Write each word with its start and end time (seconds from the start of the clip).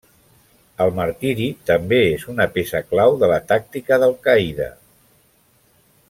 El 0.85 0.93
martiri 0.99 1.49
també 1.71 1.99
és 2.07 2.25
una 2.33 2.47
peça 2.57 2.81
clau 2.93 3.19
de 3.25 3.29
la 3.35 3.39
tàctica 3.55 3.99
d'Al-Qaida. 4.05 4.71